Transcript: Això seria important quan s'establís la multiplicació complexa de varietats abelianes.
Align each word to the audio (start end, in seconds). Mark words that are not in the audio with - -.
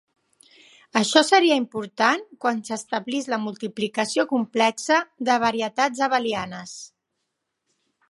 Això 1.01 1.21
seria 1.27 1.57
important 1.61 2.23
quan 2.45 2.63
s'establís 2.71 3.29
la 3.35 3.39
multiplicació 3.45 4.27
complexa 4.35 5.01
de 5.31 5.39
varietats 5.47 6.07
abelianes. 6.11 6.79